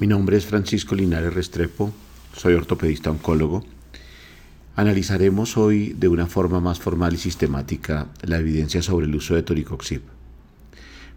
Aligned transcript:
Mi 0.00 0.06
nombre 0.06 0.38
es 0.38 0.46
Francisco 0.46 0.94
Linares 0.94 1.34
Restrepo, 1.34 1.92
soy 2.34 2.54
ortopedista 2.54 3.10
oncólogo. 3.10 3.66
Analizaremos 4.74 5.58
hoy 5.58 5.90
de 5.90 6.08
una 6.08 6.26
forma 6.26 6.58
más 6.58 6.80
formal 6.80 7.12
y 7.12 7.18
sistemática 7.18 8.06
la 8.22 8.38
evidencia 8.38 8.80
sobre 8.80 9.04
el 9.04 9.14
uso 9.14 9.34
de 9.34 9.42
toricoxib. 9.42 10.00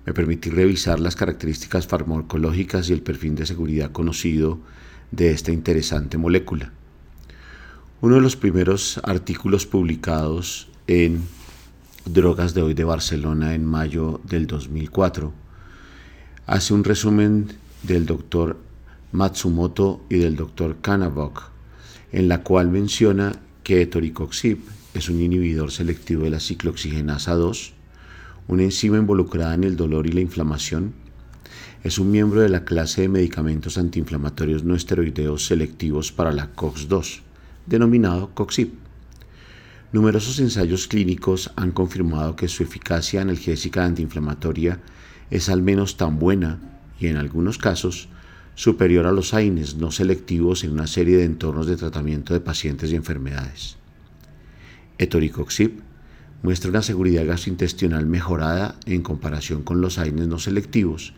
Me 0.06 0.12
permití 0.12 0.50
revisar 0.50 1.00
las 1.00 1.16
características 1.16 1.88
farmacológicas 1.88 2.90
y 2.90 2.92
el 2.92 3.02
perfil 3.02 3.36
de 3.36 3.46
seguridad 3.46 3.94
conocido 3.94 4.60
de 5.12 5.32
esta 5.32 5.54
interesante 5.54 6.18
molécula. 6.18 6.74
Uno 8.02 8.16
de 8.16 8.22
los 8.22 8.36
primeros 8.36 9.00
artículos 9.06 9.66
publicados 9.66 10.68
en 10.88 11.24
Drogas 12.04 12.54
de 12.54 12.64
hoy 12.64 12.74
de 12.74 12.84
Barcelona 12.84 13.56
en 13.56 13.64
mayo 13.64 14.20
del 14.26 14.46
2004 14.46 15.32
hace 16.48 16.74
un 16.74 16.84
resumen 16.84 17.48
del 17.84 18.06
doctor 18.06 18.58
Matsumoto 19.14 20.04
y 20.10 20.18
del 20.18 20.36
doctor 20.36 20.78
Kanabok, 20.82 21.52
en 22.12 22.28
la 22.28 22.42
cual 22.42 22.70
menciona 22.70 23.32
que 23.64 23.86
toricoxib 23.86 24.58
es 24.96 25.08
un 25.08 25.22
inhibidor 25.22 25.72
selectivo 25.72 26.24
de 26.24 26.32
la 26.32 26.40
ciclooxigenasa 26.40 27.36
2, 27.36 27.74
una 28.48 28.64
enzima 28.64 28.98
involucrada 28.98 29.54
en 29.54 29.66
el 29.66 29.78
dolor 29.78 30.08
y 30.08 30.14
la 30.14 30.22
inflamación. 30.22 30.94
Es 31.84 32.00
un 32.00 32.10
miembro 32.10 32.42
de 32.42 32.50
la 32.50 32.66
clase 32.66 33.04
de 33.04 33.10
medicamentos 33.10 33.78
antiinflamatorios 33.78 34.64
no 34.64 34.74
esteroideos 34.74 35.46
selectivos 35.46 36.12
para 36.12 36.32
la 36.32 36.52
COX-2, 36.56 37.22
denominado 37.68 38.32
COXIB. 38.34 38.72
Numerosos 39.92 40.40
ensayos 40.40 40.88
clínicos 40.88 41.52
han 41.56 41.72
confirmado 41.72 42.36
que 42.36 42.48
su 42.48 42.64
eficacia 42.64 43.22
analgésica 43.22 43.86
antiinflamatoria 43.86 44.80
es 45.30 45.50
al 45.50 45.62
menos 45.62 45.98
tan 45.98 46.18
buena 46.18 46.60
y 47.00 47.08
en 47.08 47.18
algunos 47.18 47.60
casos 47.60 48.10
superior 48.56 49.06
a 49.06 49.12
los 49.12 49.34
AINES 49.34 49.76
no 49.76 49.92
selectivos 49.92 50.64
en 50.64 50.72
una 50.72 50.88
serie 50.88 51.18
de 51.18 51.26
entornos 51.26 51.68
de 51.68 51.78
tratamiento 51.78 52.34
de 52.34 52.40
pacientes 52.40 52.92
y 52.92 52.96
enfermedades. 52.96 53.78
Etoricoxib 54.98 55.82
muestra 56.44 56.70
una 56.70 56.82
seguridad 56.82 57.26
gastrointestinal 57.26 58.06
mejorada 58.06 58.76
en 58.86 59.02
comparación 59.02 59.64
con 59.64 59.82
los 59.82 59.98
AINES 59.98 60.28
no 60.28 60.40
selectivos 60.40 61.14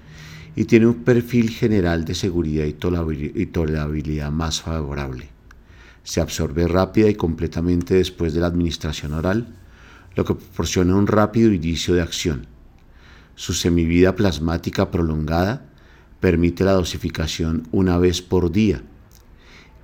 y 0.55 0.65
tiene 0.65 0.87
un 0.87 1.03
perfil 1.03 1.49
general 1.49 2.05
de 2.05 2.15
seguridad 2.15 2.65
y 2.65 3.45
tolerabilidad 3.45 4.31
más 4.31 4.61
favorable. 4.61 5.29
Se 6.03 6.21
absorbe 6.21 6.67
rápida 6.67 7.09
y 7.09 7.15
completamente 7.15 7.95
después 7.95 8.33
de 8.33 8.39
la 8.39 8.47
administración 8.47 9.13
oral, 9.13 9.47
lo 10.15 10.23
que 10.23 10.35
proporciona 10.35 10.95
un 10.95 11.07
rápido 11.07 11.51
inicio 11.51 11.93
de 11.93 12.01
acción. 12.01 12.47
Su 13.35 13.53
semivida 13.53 14.15
plasmática 14.15 14.91
prolongada 14.91 15.65
permite 16.25 16.63
la 16.63 16.71
dosificación 16.71 17.67
una 17.71 17.99
vez 17.99 18.23
por 18.23 18.51
día. 18.51 18.81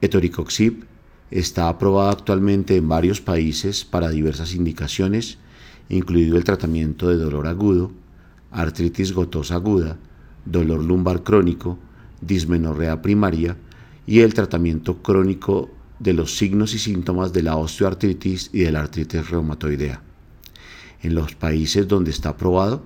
Etoricoxib 0.01 0.85
está 1.29 1.69
aprobado 1.69 2.09
actualmente 2.09 2.75
en 2.77 2.89
varios 2.89 3.21
países 3.21 3.85
para 3.85 4.09
diversas 4.09 4.55
indicaciones, 4.55 5.37
incluido 5.87 6.37
el 6.37 6.43
tratamiento 6.43 7.09
de 7.09 7.17
dolor 7.17 7.45
agudo, 7.45 7.91
artritis 8.49 9.13
gotosa 9.13 9.53
aguda, 9.53 9.99
dolor 10.43 10.83
lumbar 10.83 11.21
crónico, 11.21 11.77
dismenorrea 12.21 13.03
primaria 13.03 13.55
y 14.07 14.21
el 14.21 14.33
tratamiento 14.33 15.03
crónico 15.03 15.69
de 15.99 16.13
los 16.13 16.35
signos 16.35 16.73
y 16.73 16.79
síntomas 16.79 17.33
de 17.33 17.43
la 17.43 17.55
osteoartritis 17.55 18.49
y 18.51 18.61
de 18.61 18.71
la 18.71 18.79
artritis 18.79 19.29
reumatoidea. 19.29 20.01
En 21.03 21.13
los 21.13 21.35
países 21.35 21.87
donde 21.87 22.09
está 22.09 22.29
aprobado, 22.29 22.81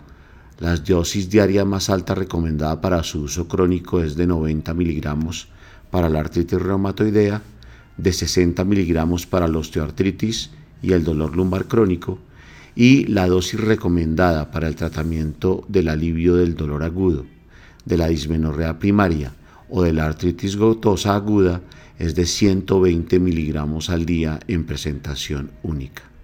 la 0.60 0.78
dosis 0.78 1.30
diaria 1.30 1.66
más 1.66 1.90
alta 1.90 2.16
recomendada 2.16 2.80
para 2.80 3.04
su 3.04 3.24
uso 3.24 3.48
crónico 3.48 4.02
es 4.02 4.16
de 4.16 4.26
90 4.26 4.74
miligramos 4.74 5.50
para 5.92 6.08
la 6.08 6.20
artritis 6.20 6.62
reumatoidea, 6.62 7.42
de 7.98 8.14
60 8.14 8.64
miligramos 8.64 9.26
para 9.26 9.48
la 9.48 9.58
osteoartritis 9.58 10.52
y 10.82 10.94
el 10.94 11.04
dolor 11.04 11.36
lumbar 11.36 11.66
crónico, 11.66 12.20
y 12.76 13.06
la 13.08 13.28
dosis 13.28 13.60
recomendada 13.60 14.52
para 14.52 14.68
el 14.68 14.76
tratamiento 14.76 15.66
del 15.68 15.90
alivio 15.90 16.36
del 16.36 16.56
dolor 16.56 16.84
agudo, 16.84 17.26
de 17.86 17.98
la 17.98 18.08
dismenorrea 18.08 18.80
primaria 18.80 19.34
o 19.70 19.84
de 19.84 19.94
la 19.94 20.06
artritis 20.06 20.56
gotosa 20.58 21.16
aguda 21.16 21.62
es 21.98 22.16
de 22.16 22.26
120 22.26 23.20
miligramos 23.20 23.90
al 23.90 24.06
día 24.06 24.40
en 24.48 24.66
presentación 24.66 25.52
única. 25.64 26.15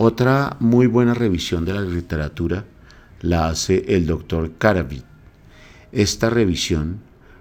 Otra 0.00 0.56
muy 0.60 0.86
buena 0.86 1.12
revisión 1.12 1.64
de 1.64 1.74
la 1.74 1.80
literatura 1.80 2.64
la 3.20 3.48
hace 3.48 3.84
el 3.88 4.06
doctor 4.06 4.52
Karavit. 4.56 5.02
Esta 5.90 6.30
revisión 6.30 7.00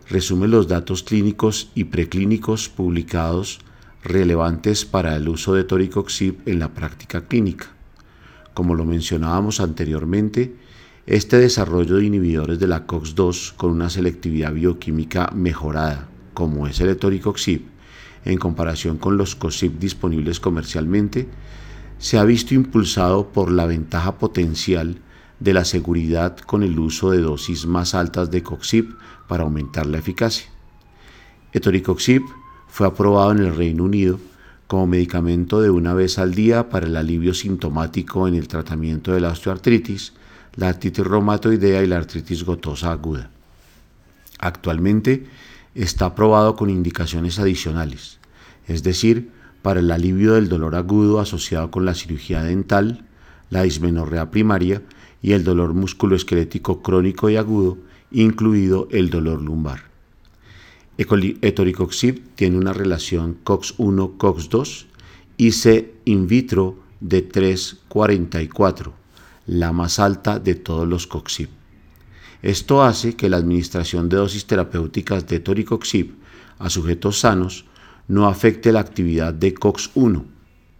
resume 0.09 0.47
los 0.47 0.67
datos 0.67 1.03
clínicos 1.03 1.69
y 1.75 1.83
preclínicos 1.83 2.67
publicados 2.67 3.59
relevantes 4.03 4.85
para 4.85 5.15
el 5.15 5.29
uso 5.29 5.53
de 5.53 5.65
toricoxib 5.65 6.39
en 6.47 6.57
la 6.57 6.73
práctica 6.73 7.27
clínica. 7.27 7.67
Como 8.55 8.73
lo 8.73 8.85
mencionábamos 8.85 9.59
anteriormente, 9.59 10.55
este 11.05 11.37
desarrollo 11.37 11.97
de 11.97 12.05
inhibidores 12.05 12.57
de 12.57 12.65
la 12.65 12.87
COX-2 12.87 13.53
con 13.55 13.69
una 13.69 13.91
selectividad 13.91 14.51
bioquímica 14.51 15.29
mejorada 15.35 16.07
como 16.33 16.65
es 16.65 16.79
el 16.79 16.89
etoricoxib, 16.89 17.61
en 18.25 18.39
comparación 18.39 18.97
con 18.97 19.15
los 19.15 19.35
COXIB 19.35 19.77
disponibles 19.77 20.39
comercialmente, 20.39 21.27
se 21.99 22.17
ha 22.17 22.23
visto 22.23 22.53
impulsado 22.53 23.29
por 23.29 23.51
la 23.51 23.65
ventaja 23.65 24.17
potencial 24.17 24.99
de 25.39 25.53
la 25.53 25.65
seguridad 25.65 26.37
con 26.37 26.63
el 26.63 26.77
uso 26.79 27.11
de 27.11 27.21
dosis 27.21 27.65
más 27.65 27.93
altas 27.93 28.31
de 28.31 28.43
COXIB 28.43 28.95
para 29.27 29.43
aumentar 29.43 29.85
la 29.85 29.97
eficacia. 29.97 30.47
Etoricoxib 31.53 32.23
fue 32.67 32.87
aprobado 32.87 33.31
en 33.31 33.39
el 33.39 33.55
Reino 33.55 33.83
Unido 33.83 34.19
como 34.67 34.85
medicamento 34.85 35.61
de 35.61 35.69
una 35.69 35.93
vez 35.93 36.19
al 36.19 36.33
día 36.33 36.69
para 36.69 36.87
el 36.87 36.95
alivio 36.95 37.33
sintomático 37.33 38.27
en 38.27 38.35
el 38.35 38.47
tratamiento 38.47 39.13
de 39.13 39.21
la 39.21 39.29
osteoartritis, 39.29 40.13
la 40.55 40.69
artritis 40.69 41.05
reumatoidea 41.05 41.83
y 41.83 41.87
la 41.87 41.97
artritis 41.97 42.43
gotosa 42.43 42.91
aguda. 42.91 43.29
Actualmente 44.39 45.25
está 45.73 46.07
aprobado 46.07 46.55
con 46.55 46.69
indicaciones 46.69 47.39
adicionales, 47.39 48.19
es 48.67 48.83
decir, 48.83 49.31
para 49.67 49.81
el 49.81 49.91
alivio 49.91 50.35
del 50.35 50.47
dolor 50.47 50.75
agudo 50.75 51.19
asociado 51.19 51.69
con 51.71 51.83
la 51.83 51.93
cirugía 51.93 52.41
dental, 52.41 53.03
la 53.49 53.63
dismenorrea 53.63 54.31
primaria 54.31 54.81
y 55.21 55.33
el 55.33 55.43
dolor 55.43 55.73
musculoesquelético 55.73 56.81
crónico 56.81 57.29
y 57.29 57.35
agudo, 57.35 57.77
incluido 58.09 58.87
el 58.91 59.09
dolor 59.09 59.41
lumbar. 59.41 59.81
Etoricoxib 60.97 62.29
tiene 62.35 62.57
una 62.57 62.71
relación 62.71 63.39
COX-1-COX-2 63.43 64.85
y 65.35 65.51
C 65.51 65.95
in 66.05 66.27
vitro 66.27 66.79
de 67.01 67.29
3,44, 67.29 68.93
la 69.47 69.73
más 69.73 69.99
alta 69.99 70.39
de 70.39 70.55
todos 70.55 70.87
los 70.87 71.07
COXIB. 71.07 71.49
Esto 72.41 72.83
hace 72.83 73.17
que 73.17 73.27
la 73.27 73.35
administración 73.35 74.07
de 74.07 74.15
dosis 74.15 74.45
terapéuticas 74.45 75.27
de 75.27 75.41
toricoxib 75.41 76.15
a 76.57 76.69
sujetos 76.69 77.19
sanos 77.19 77.65
no 78.07 78.27
afecte 78.27 78.71
la 78.71 78.79
actividad 78.79 79.33
de 79.33 79.53
COX-1 79.53 80.23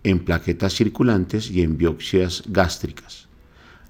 en 0.03 0.19
plaquetas 0.19 0.73
circulantes 0.73 1.51
y 1.51 1.61
en 1.61 1.77
biopsias 1.77 2.43
gástricas. 2.47 3.27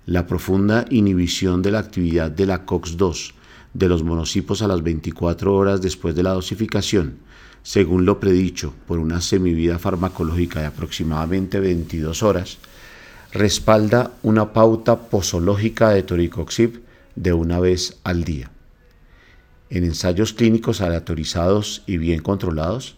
La 0.06 0.26
profunda 0.26 0.86
inhibición 0.90 1.62
de 1.62 1.72
la 1.72 1.80
actividad 1.80 2.32
de 2.32 2.46
la 2.46 2.66
COX-2 2.66 3.34
de 3.74 3.90
los 3.90 4.04
monocipos 4.04 4.62
a 4.62 4.68
las 4.68 4.82
24 4.82 5.54
horas 5.54 5.82
después 5.82 6.16
de 6.16 6.24
la 6.24 6.32
dosificación, 6.32 7.18
según 7.62 8.06
lo 8.06 8.20
predicho 8.20 8.74
por 8.88 8.98
una 8.98 9.22
semivida 9.22 9.78
farmacológica 9.78 10.62
de 10.62 10.68
aproximadamente 10.68 11.60
22 11.60 12.24
horas, 12.24 12.58
respalda 13.34 14.14
una 14.24 14.54
pauta 14.54 15.10
posológica 15.10 15.90
de 15.90 16.02
toricoxib 16.02 16.82
de 17.16 17.34
una 17.34 17.60
vez 17.60 18.00
al 18.04 18.24
día. 18.24 18.50
En 19.70 19.84
ensayos 19.84 20.34
clínicos 20.34 20.82
aleatorizados 20.82 21.84
y 21.86 21.98
bien 21.98 22.22
controlados, 22.22 22.96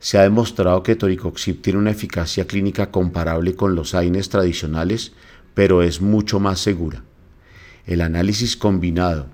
se 0.00 0.18
ha 0.18 0.22
demostrado 0.22 0.82
que 0.82 0.96
toricoxib 0.96 1.60
tiene 1.60 1.78
una 1.78 1.90
eficacia 1.90 2.46
clínica 2.46 2.90
comparable 2.90 3.54
con 3.54 3.74
los 3.74 3.94
AINES 3.94 4.28
tradicionales, 4.28 5.12
pero 5.54 5.82
es 5.82 6.00
mucho 6.00 6.38
más 6.38 6.60
segura. 6.60 7.02
El 7.86 8.00
análisis 8.00 8.56
combinado 8.56 9.26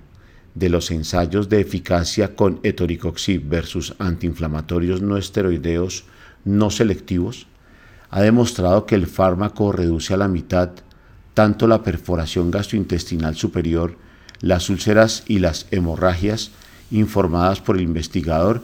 de 0.55 0.69
los 0.69 0.89
ensayos 0.89 1.49
de 1.49 1.59
eficacia 1.59 2.35
con 2.35 2.59
etoricoxib 2.63 3.47
versus 3.47 3.93
antiinflamatorios 3.99 5.01
no 5.01 5.17
esteroideos 5.17 6.05
no 6.45 6.69
selectivos 6.69 7.47
ha 8.09 8.21
demostrado 8.21 8.85
que 8.85 8.95
el 8.95 9.07
fármaco 9.07 9.73
reduce 9.73 10.13
a 10.13 10.17
la 10.17 10.29
mitad 10.29 10.69
tanto 11.33 11.67
la 11.67 11.83
perforación 11.83 12.51
gastrointestinal 12.51 13.35
superior 13.35 13.97
las 14.39 14.69
úlceras 14.69 15.23
y 15.27 15.39
las 15.39 15.67
hemorragias 15.71 16.51
informadas 16.89 17.59
por 17.59 17.75
el 17.75 17.81
investigador 17.81 18.61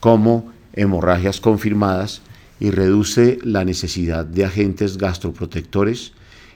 como 0.00 0.52
hemorragias 0.74 1.40
confirmadas 1.40 2.22
y 2.60 2.70
reduce 2.70 3.38
la 3.42 3.64
necesidad 3.64 4.24
de 4.24 4.44
agentes 4.44 4.98
gastroprotectores 4.98 6.12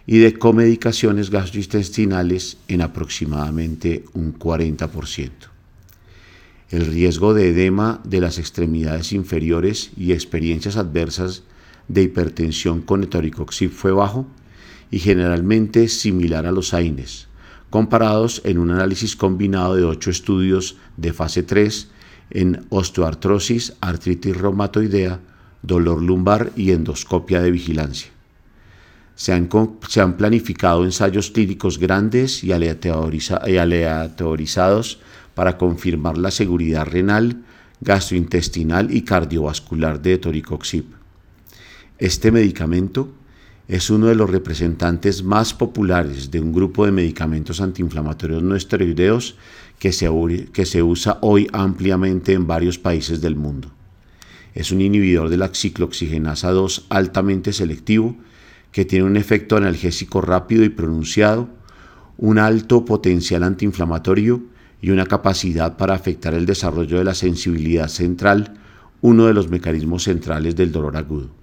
y 0.07 0.19
de 0.19 0.39
comedicaciones 0.39 1.31
gastrointestinales 1.31 2.59
en 2.69 2.83
aproximadamente 2.83 4.05
un 4.15 4.39
40%. 4.39 5.31
El 6.71 6.87
riesgo 6.87 7.35
de 7.35 7.49
edema 7.49 8.01
de 8.05 8.21
las 8.21 8.39
extremidades 8.39 9.13
inferiores 9.13 9.91
y 9.97 10.13
experiencias 10.13 10.77
adversas 10.77 11.43
de 11.89 12.03
hipertensión 12.03 12.83
con 12.83 13.03
etoricoxib 13.03 13.71
fue 13.71 13.93
bajo 13.93 14.27
y 14.91 14.99
generalmente 14.99 15.89
similar 15.89 16.47
a 16.47 16.53
los 16.53 16.75
AINES, 16.75 17.29
comparados 17.71 18.43
en 18.45 18.59
un 18.59 18.71
análisis 18.71 19.17
combinado 19.17 19.77
de 19.77 19.85
ocho 19.85 20.11
estudios 20.11 20.77
de 20.97 21.13
fase 21.13 21.43
3 21.43 21.89
en 22.31 22.67
osteoartrosis, 22.69 23.73
artritis 23.81 24.37
reumatoidea, 24.37 25.21
dolor 25.63 26.03
lumbar 26.03 26.53
y 26.57 26.73
endoscopia 26.73 27.41
de 27.41 27.51
vigilancia. 27.51 28.11
Se 29.15 29.33
han, 29.33 29.49
planificado 30.17 30.85
ensayos 30.85 31.31
clínicos 31.33 31.79
grandes 31.79 32.45
y, 32.45 32.53
aleatorizados 32.53 35.01
para 35.35 35.57
confirmar 35.59 36.19
la 36.19 36.31
seguridad 36.31 36.87
renal, 36.87 37.43
gastrointestinal 37.81 38.95
y 38.95 39.03
cardiovascular 39.03 40.01
de 40.01 40.19
toricoxib. 40.19 40.85
Este 41.99 42.31
medicamento 42.31 43.09
es 43.69 43.91
uno 43.91 44.07
de 44.07 44.15
los 44.15 44.31
representantes 44.31 45.23
más 45.23 45.53
populares 45.53 46.31
de 46.31 46.41
un 46.41 46.55
grupo 46.55 46.87
de 46.87 46.93
medicamentos 46.93 47.61
antiinflamatorios 47.61 48.43
no 48.43 48.57
esteroideos 48.57 49.37
que 49.79 49.93
se, 49.93 50.11
que 50.55 50.65
se 50.65 50.83
usa 50.83 51.19
hoy 51.21 51.49
ampliamente 51.53 52.33
en 52.33 52.47
varios 52.47 52.79
países 52.79 53.21
del 53.21 53.37
mundo. 53.37 53.71
Es 54.55 54.73
un 54.73 54.81
inhibidor 54.81 55.29
de 55.29 55.37
la 55.37 55.49
ciclooxigenasa 55.55 56.51
2 56.51 56.87
altamente 56.89 57.53
selectivo 57.53 58.17
que 58.73 58.87
tiene 58.87 59.05
un 59.05 59.19
efecto 59.19 59.59
analgésico 59.59 60.23
rápido 60.23 60.65
y 60.65 60.71
pronunciado, 60.71 61.51
un 62.17 62.39
alto 62.39 62.87
potencial 62.87 63.43
antiinflamatorio 63.43 64.43
y 64.81 64.91
una 64.91 65.05
capacidad 65.05 65.77
para 65.77 65.95
afectar 65.95 66.33
el 66.33 66.47
desarrollo 66.47 66.97
de 66.97 67.05
la 67.05 67.15
sensibilidad 67.15 67.89
central, 67.89 68.59
uno 69.03 69.27
de 69.27 69.35
los 69.35 69.51
mecanismos 69.51 70.05
centrales 70.05 70.57
del 70.57 70.73
dolor 70.73 70.97
agudo. 70.97 71.38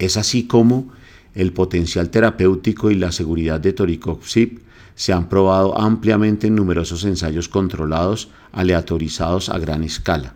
Es 0.00 0.16
así 0.16 0.44
como 0.44 0.90
el 1.34 1.52
potencial 1.52 2.08
terapéutico 2.08 2.90
y 2.90 2.94
la 2.94 3.12
seguridad 3.12 3.60
de 3.60 3.74
Toricoxib 3.74 4.60
se 4.94 5.12
han 5.12 5.28
probado 5.28 5.78
ampliamente 5.78 6.46
en 6.46 6.56
numerosos 6.56 7.04
ensayos 7.04 7.48
controlados 7.48 8.30
aleatorizados 8.50 9.50
a 9.50 9.58
gran 9.58 9.84
escala. 9.84 10.34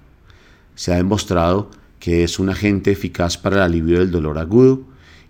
Se 0.74 0.92
ha 0.92 0.96
demostrado 0.96 1.70
que 1.98 2.24
es 2.24 2.38
un 2.38 2.50
agente 2.50 2.92
eficaz 2.92 3.38
para 3.38 3.56
el 3.56 3.62
alivio 3.62 3.98
del 3.98 4.10
dolor 4.10 4.38
agudo, 4.38 4.82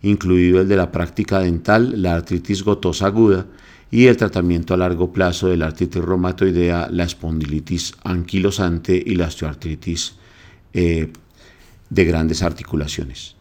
incluido 0.03 0.61
el 0.61 0.69
de 0.69 0.77
la 0.77 0.91
práctica 0.91 1.39
dental, 1.39 2.03
la 2.03 2.15
artritis 2.15 2.65
gotosa 2.65 3.07
aguda 3.07 3.47
y 3.91 4.07
el 4.07 4.17
tratamiento 4.17 4.75
a 4.75 4.79
largo 4.79 5.13
plazo 5.13 5.47
de 5.47 5.57
la 5.57 5.67
artritis 5.67 6.05
reumatoidea, 6.05 6.89
la 6.91 7.05
espondilitis 7.05 7.95
anquilosante 8.03 9.01
y 9.07 9.15
la 9.15 9.29
osteoartritis 9.29 10.17
eh, 10.73 11.13
de 11.89 12.05
grandes 12.05 12.43
articulaciones. 12.43 13.37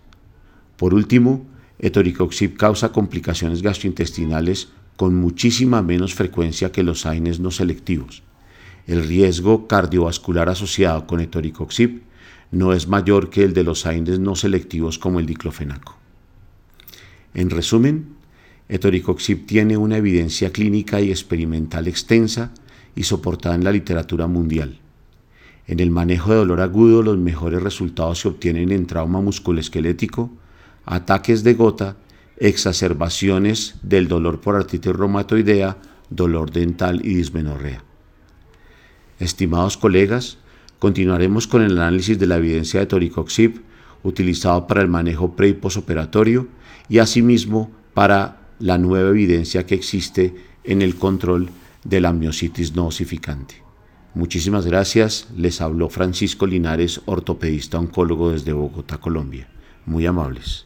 Por 0.78 0.94
último, 0.94 1.46
etoricoxib 1.80 2.58
causa 2.58 2.92
complicaciones 2.92 3.62
gastrointestinales 3.62 4.70
con 4.96 5.16
muchísima 5.16 5.82
menos 5.82 6.14
frecuencia 6.14 6.72
que 6.72 6.84
los 6.84 7.06
AINES 7.06 7.40
no 7.40 7.52
selectivos. 7.52 8.24
El 8.88 9.08
riesgo 9.08 9.68
cardiovascular 9.68 10.50
asociado 10.50 11.08
con 11.08 11.20
etoricoxib 11.20 12.02
no 12.52 12.74
es 12.74 12.88
mayor 12.88 13.30
que 13.30 13.44
el 13.44 13.54
de 13.54 13.64
los 13.64 13.86
AINES 13.86 14.20
no 14.20 14.36
selectivos 14.36 15.00
como 15.00 15.20
el 15.20 15.26
diclofenaco. 15.26 15.98
En 17.34 17.50
resumen, 17.50 18.16
etoricoxib 18.70 19.46
tiene 19.46 19.78
una 19.78 19.98
evidencia 19.98 20.52
clínica 20.52 21.02
y 21.02 21.10
experimental 21.10 21.88
extensa 21.88 22.52
y 22.96 23.04
soportada 23.04 23.56
en 23.56 23.64
la 23.64 23.72
literatura 23.72 24.28
mundial. 24.28 24.80
En 25.66 25.80
el 25.80 25.92
manejo 25.92 26.32
de 26.32 26.38
dolor 26.38 26.62
agudo, 26.62 27.02
los 27.02 27.18
mejores 27.18 27.64
resultados 27.64 28.20
se 28.20 28.28
obtienen 28.28 28.72
en 28.72 28.86
trauma 28.86 29.22
musculoesquelético, 29.22 30.30
ataques 30.86 31.44
de 31.44 31.54
gota, 31.54 31.98
exacerbaciones 32.38 33.76
del 33.82 34.08
dolor 34.08 34.42
por 34.42 34.56
artritis 34.56 34.94
reumatoidea, 34.94 35.78
dolor 36.10 36.52
dental 36.52 37.02
y 37.04 37.16
dismenorrea. 37.16 37.84
Estimados 39.20 39.78
colegas, 39.78 40.38
continuaremos 40.80 41.48
con 41.48 41.62
el 41.62 41.78
análisis 41.78 42.20
de 42.20 42.28
la 42.28 42.38
evidencia 42.38 42.80
de 42.80 42.86
toricoxib 42.86 43.62
utilizado 44.04 44.68
para 44.68 44.82
el 44.82 44.90
manejo 44.90 45.36
pre 45.36 45.50
y 45.50 45.54
posoperatorio 45.54 46.48
y 46.90 47.00
asimismo 47.00 47.72
para 47.94 48.42
la 48.60 48.78
nueva 48.78 49.10
evidencia 49.10 49.66
que 49.66 49.76
existe 49.76 50.36
en 50.64 50.82
el 50.82 50.96
control 50.96 51.50
de 51.84 52.02
la 52.02 52.14
miositis 52.14 52.76
no 52.76 52.88
osificante. 52.88 53.56
Muchísimas 54.14 54.66
gracias. 54.66 55.28
Les 55.36 55.60
habló 55.62 55.90
Francisco 55.90 56.46
Linares, 56.46 57.02
ortopedista 57.06 57.80
oncólogo 57.80 58.32
desde 58.32 58.54
Bogotá, 58.54 59.00
Colombia. 59.00 59.50
Muy 59.86 60.06
amables. 60.06 60.66